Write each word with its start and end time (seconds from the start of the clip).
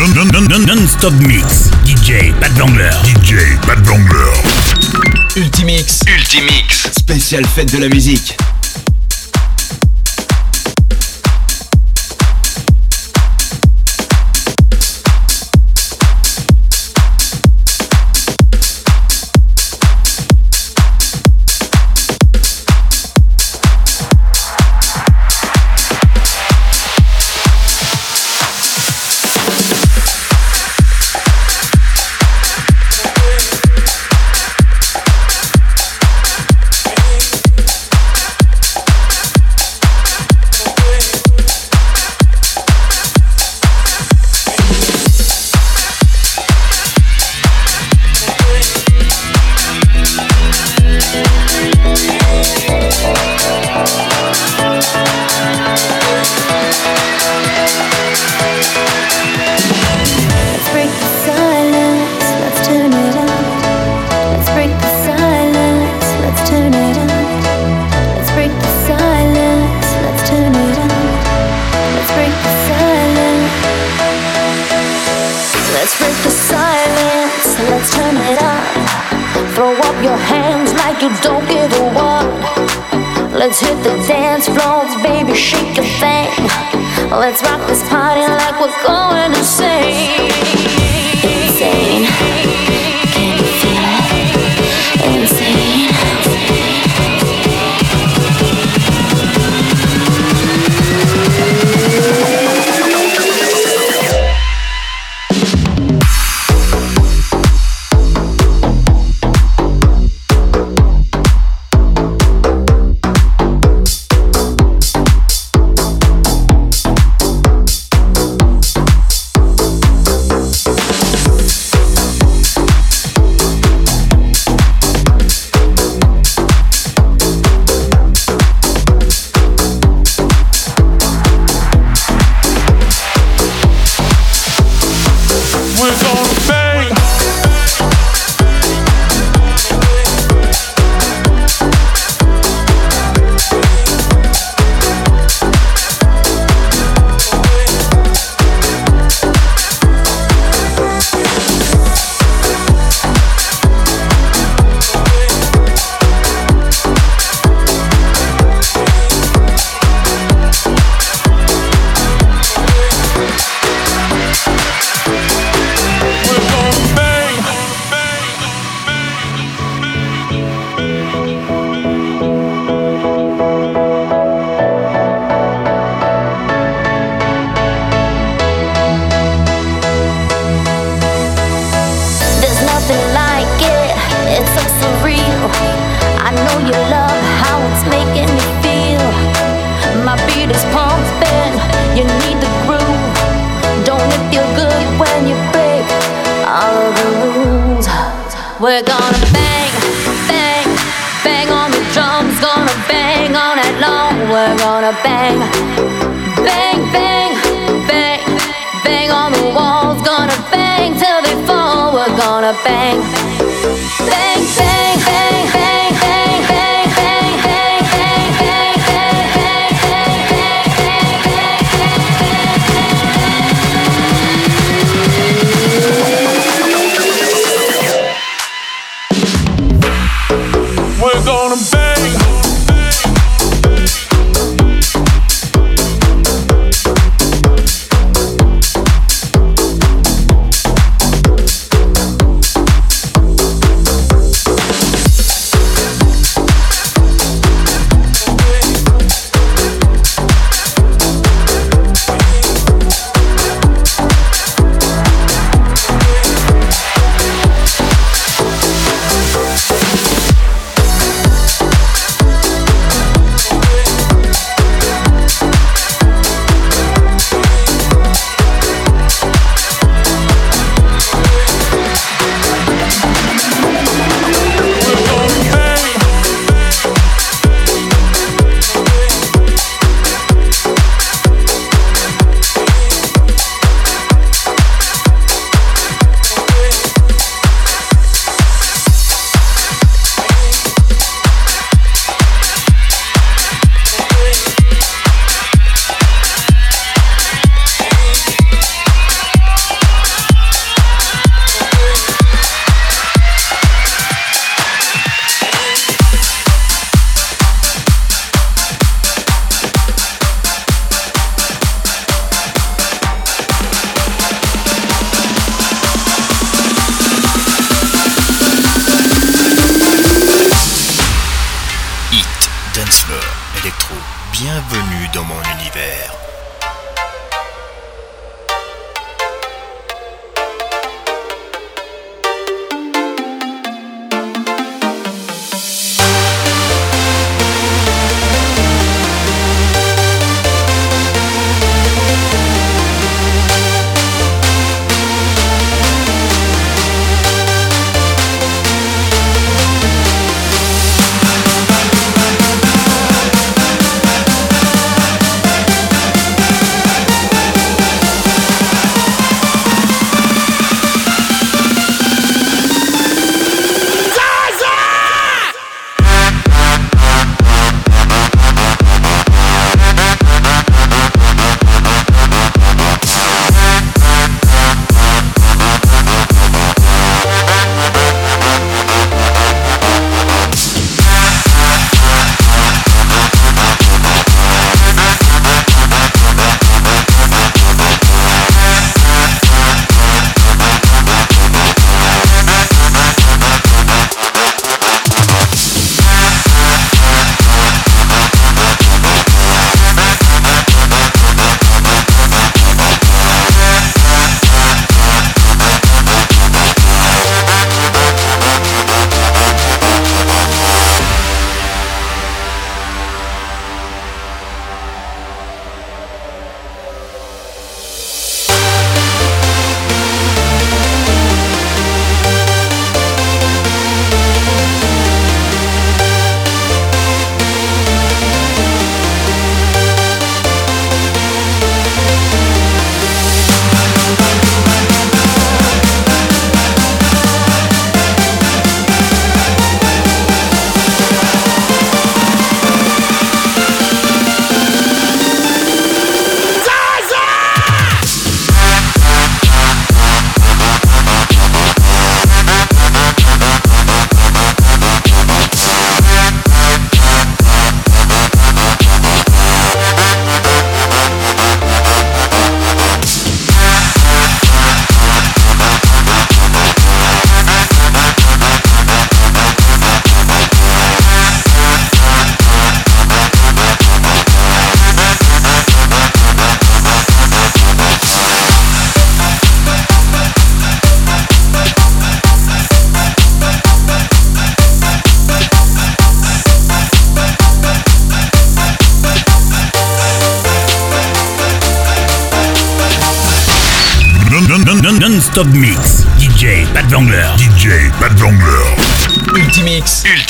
Non-stop 0.00 1.12
mix. 1.20 1.68
DJ 1.84 2.32
Pat 2.40 2.50
Vangler. 2.52 2.90
DJ 3.04 3.34
Pat 3.66 3.78
Vangler. 3.80 4.32
Ultimix. 5.36 6.00
Ultimix. 6.06 6.90
Spécial 6.92 7.44
fête 7.44 7.70
de 7.74 7.78
la 7.80 7.88
musique. 7.90 8.34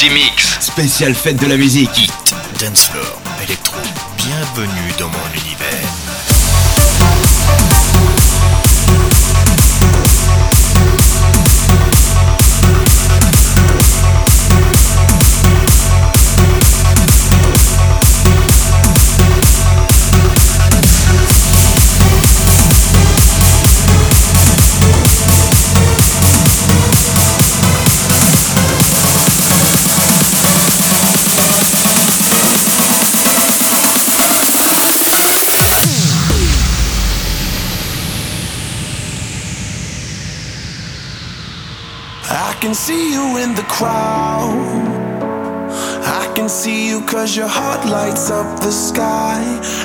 Ultimix. 0.02 0.22
Ultimix. 0.22 0.58
Spécial 0.60 1.14
fête 1.14 1.36
de 1.36 1.46
la 1.46 1.56
musique. 1.56 1.90
Hit, 1.98 2.34
dance 2.58 2.84
floor, 2.86 3.20
électro. 3.44 3.76
Bienvenue 4.16 4.92
dans 4.98 5.08
mon 5.08 5.40
univers. 5.44 6.19
Can 42.70 42.76
see 42.76 43.12
you 43.12 43.36
in 43.38 43.52
the 43.56 43.64
crowd. 43.64 44.54
I 46.20 46.32
can 46.36 46.48
see 46.48 46.86
you 46.86 47.00
cause 47.00 47.34
your 47.36 47.48
heart 47.48 47.84
lights 47.84 48.30
up 48.30 48.60
the 48.60 48.70
sky. 48.70 49.42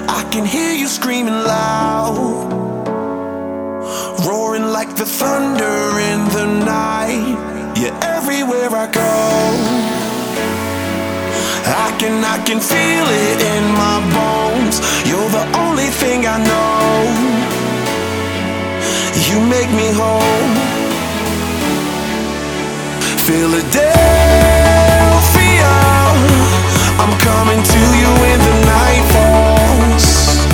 I 0.07 0.21
can 0.29 0.45
hear 0.45 0.71
you 0.71 0.87
screaming 0.87 1.33
loud, 1.33 2.45
roaring 4.27 4.67
like 4.71 4.95
the 4.95 5.05
thunder 5.19 5.79
in 6.11 6.19
the 6.37 6.45
night. 6.63 7.73
Yeah, 7.75 7.97
everywhere 8.17 8.69
I 8.69 8.85
go, 9.01 9.15
I 11.85 11.89
can, 11.97 12.23
I 12.23 12.37
can 12.45 12.59
feel 12.59 13.07
it 13.25 13.39
in 13.55 13.63
my 13.83 13.97
bones. 14.13 14.77
You're 15.09 15.31
the 15.39 15.47
only 15.57 15.89
thing 16.01 16.27
I 16.27 16.37
know. 16.51 16.93
You 19.27 19.41
make 19.49 19.71
me 19.71 19.89
whole. 19.91 20.74
Philadelphia. 23.25 23.89
I'm 27.01 27.09
coming 27.17 27.57
to 27.57 27.81
you 27.97 28.09
when 28.21 28.37
the 28.37 28.55
night 28.69 29.01
falls. 29.09 30.45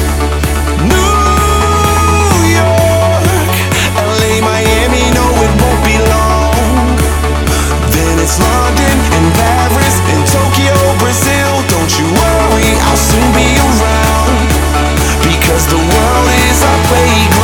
New 0.88 2.48
York, 2.48 3.51
LA, 4.00 4.40
Miami, 4.40 5.04
no, 5.12 5.28
it 5.44 5.51
won't 5.60 5.84
be 5.84 6.00
long. 6.16 6.96
Then 7.92 8.16
it's 8.24 8.40
London 8.40 8.96
and 9.20 9.28
Paris 9.36 10.00
and 10.08 10.24
Tokyo, 10.32 10.72
Brazil. 11.04 11.51
Don't 11.68 11.92
you 12.00 12.08
worry, 12.08 12.72
I'll 12.88 12.96
soon 12.96 13.28
be 13.36 13.51
around. 13.68 14.48
Because 15.28 15.68
the 15.68 15.75
world 15.75 16.28
is 16.48 16.63
our 16.63 16.80
playground. 16.88 17.40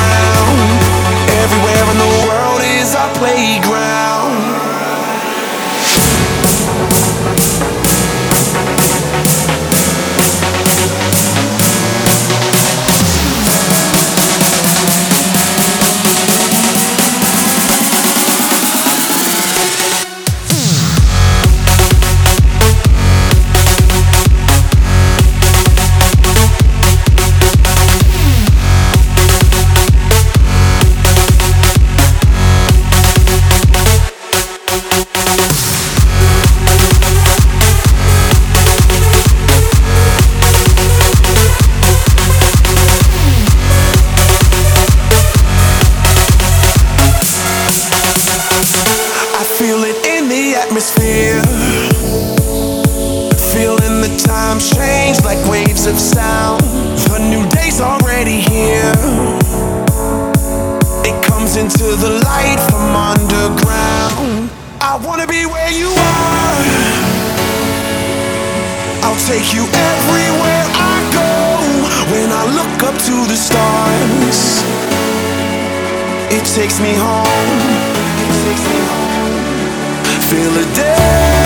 day. 80.78 81.37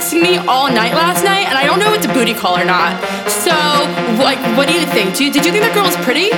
Texting 0.00 0.24
me 0.24 0.40
all 0.48 0.72
night 0.72 0.96
last 0.96 1.20
night, 1.28 1.44
and 1.44 1.60
I 1.60 1.68
don't 1.68 1.76
know 1.76 1.92
if 1.92 2.00
it's 2.00 2.08
a 2.08 2.14
booty 2.16 2.32
call 2.32 2.56
or 2.56 2.64
not. 2.64 2.96
So, 3.28 3.52
like, 4.16 4.40
what 4.56 4.64
do 4.64 4.72
you 4.72 4.88
think? 4.88 5.12
Do 5.12 5.28
you, 5.28 5.30
did 5.30 5.44
you 5.44 5.52
think 5.52 5.60
that 5.60 5.76
girl 5.76 5.84
was 5.84 6.00
pretty? 6.00 6.32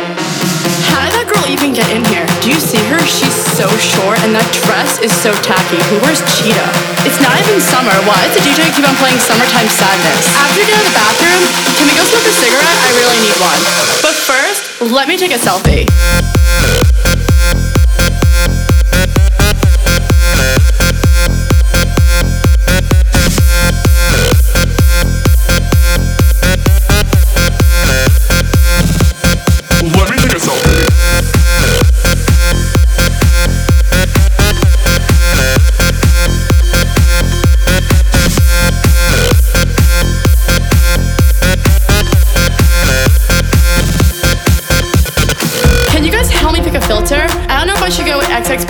How 0.90 1.06
did 1.06 1.14
that 1.14 1.30
girl 1.30 1.46
even 1.46 1.70
get 1.70 1.86
in 1.94 2.02
here? 2.10 2.26
Do 2.42 2.50
you 2.50 2.58
see 2.58 2.82
her? 2.90 2.98
She's 3.06 3.30
so 3.54 3.70
short, 3.78 4.18
and 4.26 4.34
that 4.34 4.42
dress 4.66 4.98
is 4.98 5.14
so 5.14 5.30
tacky. 5.46 5.78
Who 5.94 6.02
wears 6.02 6.18
cheetah? 6.34 6.70
It's 7.06 7.22
not 7.22 7.38
even 7.38 7.62
summer. 7.62 7.94
Why 8.02 8.18
does 8.26 8.34
the 8.34 8.42
DJ 8.42 8.66
keep 8.74 8.82
on 8.82 8.98
playing 8.98 9.22
Summertime 9.22 9.70
Sadness? 9.70 10.26
After 10.42 10.58
we 10.58 10.66
get 10.66 10.74
out 10.74 10.82
of 10.82 10.90
the 10.90 10.98
bathroom, 10.98 11.42
can 11.78 11.86
we 11.86 11.94
go 11.94 12.02
smoke 12.02 12.26
a 12.26 12.34
cigarette? 12.34 12.78
I 12.82 12.90
really 12.98 13.18
need 13.22 13.36
one. 13.38 13.62
But 14.02 14.18
first, 14.18 14.90
let 14.90 15.06
me 15.06 15.14
take 15.14 15.30
a 15.30 15.38
selfie. 15.38 15.86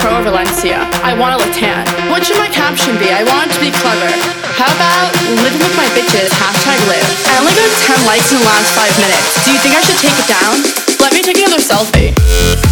Valencia. 0.00 0.88
I 1.04 1.12
want 1.18 1.36
to 1.36 1.38
look. 1.38 1.52
What 2.08 2.24
should 2.24 2.38
my 2.38 2.48
caption 2.48 2.96
be? 2.98 3.10
I 3.10 3.24
want 3.24 3.50
it 3.50 3.54
to 3.54 3.60
be 3.60 3.70
clever. 3.70 4.08
How 4.56 4.70
about 4.72 5.12
living 5.42 5.60
with 5.60 5.76
my 5.76 5.86
bitches, 5.92 6.30
hashtag 6.32 6.80
live. 6.88 7.04
I 7.28 7.38
only 7.40 7.52
got 7.52 7.68
10 7.98 8.06
likes 8.06 8.32
in 8.32 8.38
the 8.38 8.44
last 8.44 8.72
5 8.76 8.88
minutes. 9.00 9.44
Do 9.44 9.52
you 9.52 9.58
think 9.58 9.74
I 9.74 9.82
should 9.82 9.98
take 9.98 10.16
it 10.16 10.28
down? 10.28 10.54
Let 11.00 11.12
me 11.12 11.20
take 11.22 11.38
another 11.38 11.60
selfie. 11.60 12.71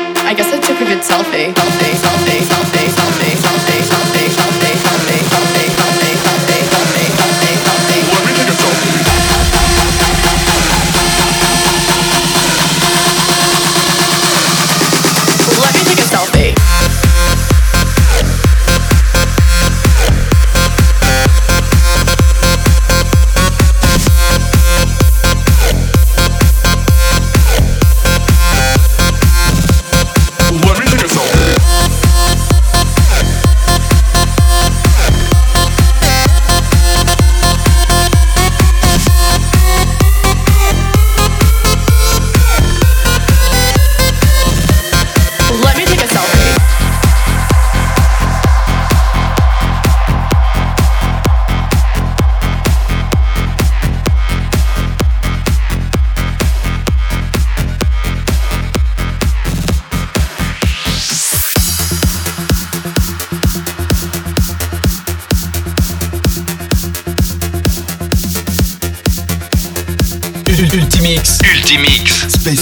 I 0.31 0.33
guess 0.33 0.47
I 0.47 0.61
took 0.61 0.79
a 0.79 0.85
good 0.85 1.03
selfie. 1.03 1.53
Selfie, 1.53 1.91
selfie, 1.99 2.39
selfie, 2.47 2.87
selfie, 2.87 3.35
selfie, 3.35 3.83
selfie, 3.83 4.29
selfie, 4.29 4.50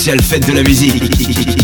Ultimix. 0.10 0.19
Spécial 0.19 0.22
fête 0.22 0.48
de 0.48 0.54
la 0.54 0.63
musique. 0.63 1.59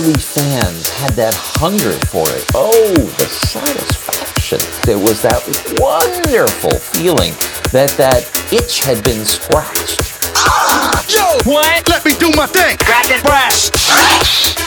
Early 0.00 0.14
fans 0.14 0.88
had 0.88 1.10
that 1.12 1.34
hunger 1.34 1.92
for 2.06 2.24
it. 2.30 2.44
Oh, 2.54 2.94
the 3.18 3.26
satisfaction. 3.26 4.58
There 4.84 4.98
was 4.98 5.20
that 5.20 5.44
wonderful 5.78 6.78
feeling 6.78 7.34
that 7.72 7.90
that 7.98 8.24
itch 8.50 8.80
had 8.80 9.04
been 9.04 9.26
scratched. 9.26 10.00
Ah, 10.36 11.04
Yo! 11.06 11.50
What? 11.50 11.88
Let 11.88 12.04
me 12.06 12.12
do 12.14 12.30
my 12.34 12.46
thing! 12.46 12.78
Grab 12.78 13.06
that 13.08 13.22
breast! 13.24 14.59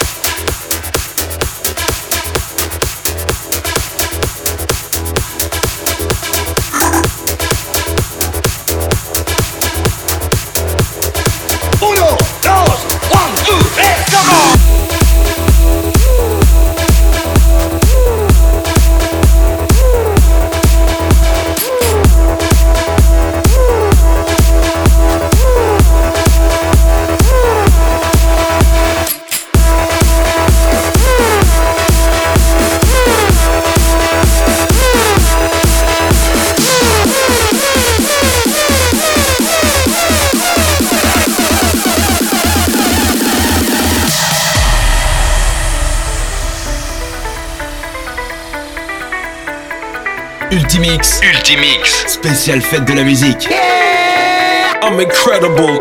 Ultimix. 50.76 51.20
Ultimix. 51.22 52.08
Spéciale 52.08 52.60
fête 52.60 52.86
de 52.86 52.94
la 52.94 53.04
musique. 53.04 53.48
I'm 54.82 55.00
incredible. 55.00 55.80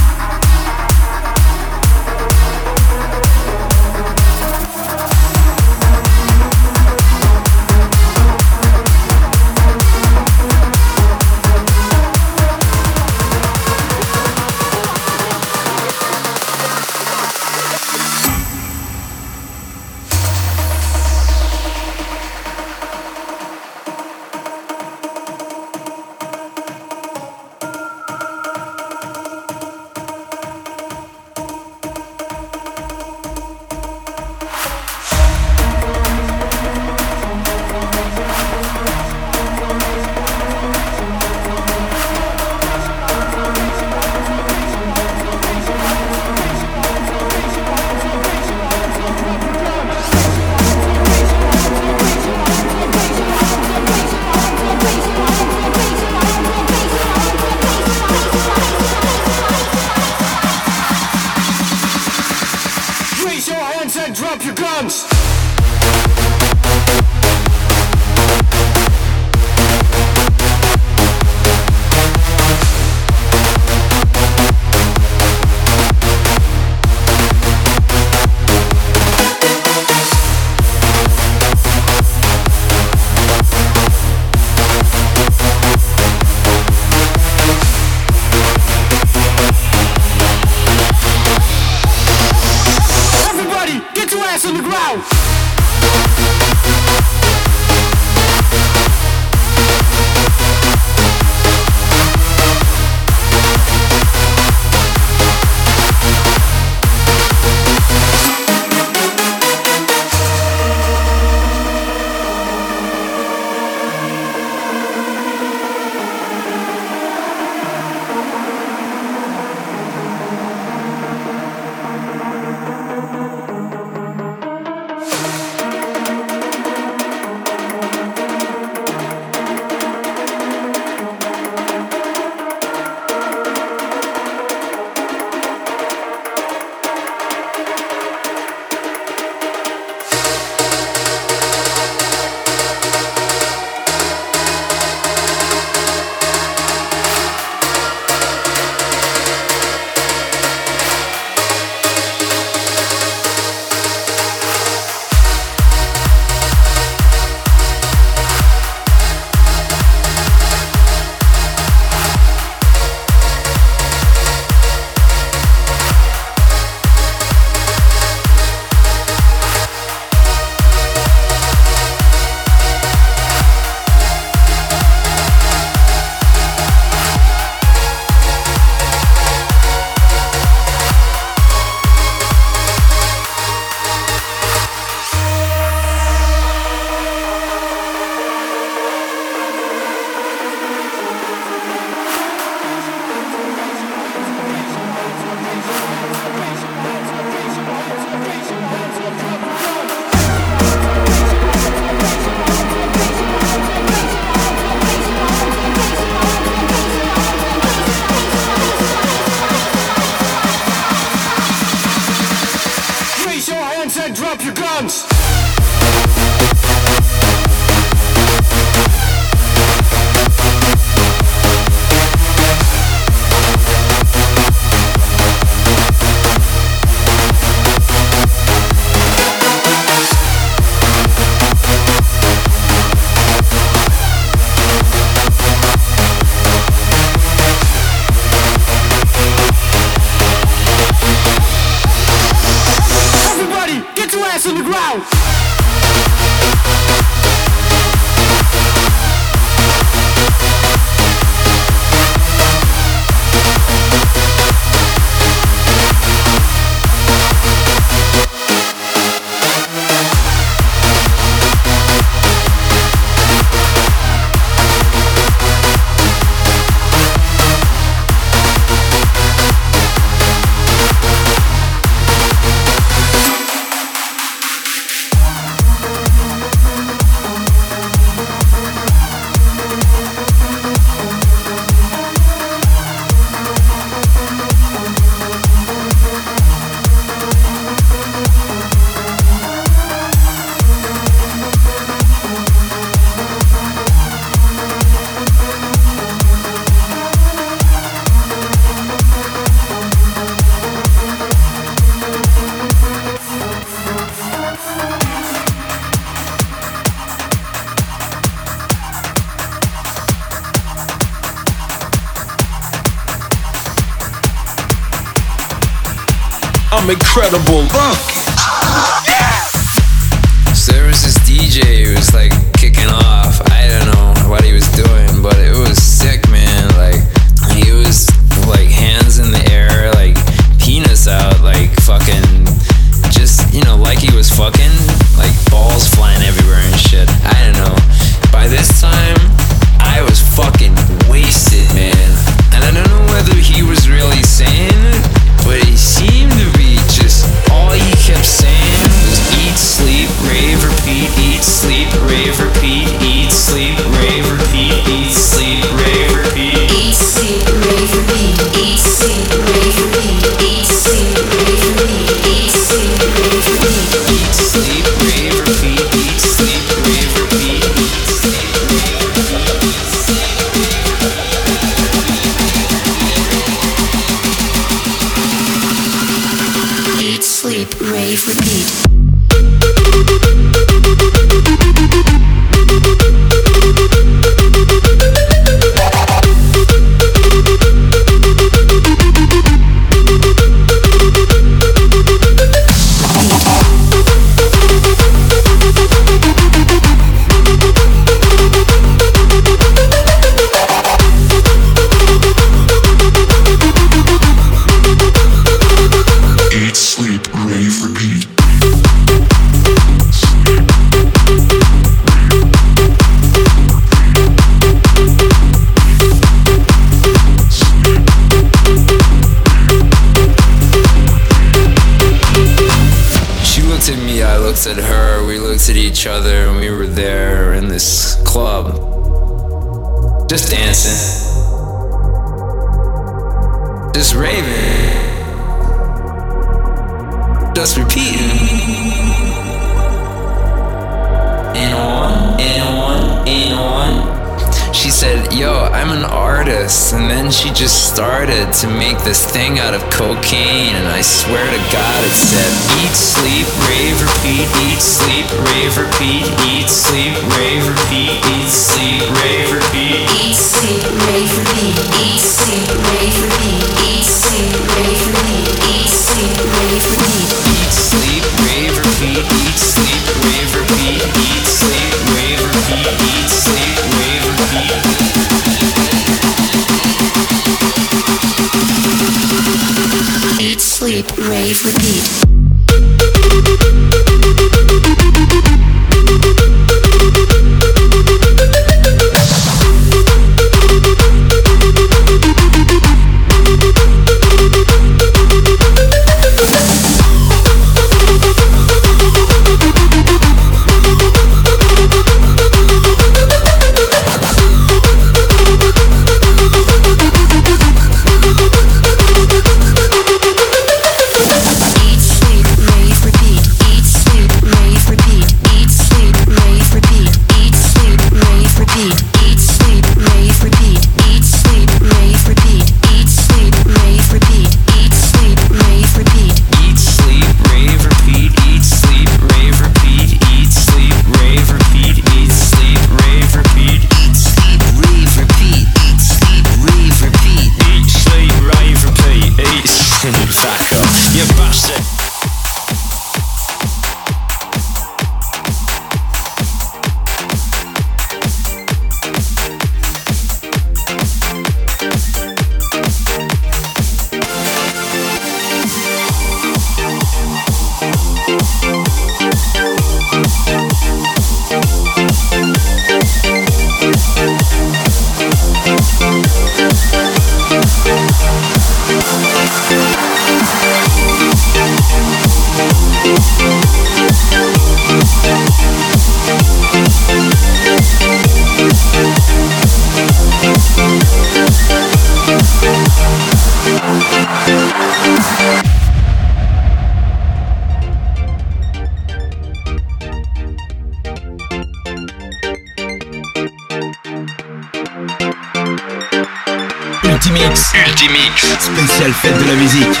Ultimix. 597.28 597.72
Ultimix. 597.74 598.56
Spécial 598.60 599.12
fête 599.12 599.36
de 599.38 599.44
la 599.46 599.54
musique. 599.54 600.00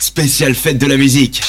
Spéciale 0.00 0.54
fête 0.56 0.78
de 0.78 0.86
la 0.86 0.96
musique. 0.96 1.40